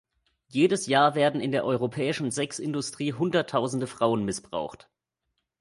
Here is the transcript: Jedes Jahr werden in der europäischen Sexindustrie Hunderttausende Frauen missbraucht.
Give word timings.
Jedes 0.47 0.87
Jahr 0.87 1.13
werden 1.13 1.39
in 1.39 1.51
der 1.51 1.63
europäischen 1.63 2.31
Sexindustrie 2.31 3.13
Hunderttausende 3.13 3.85
Frauen 3.85 4.25
missbraucht. 4.25 4.89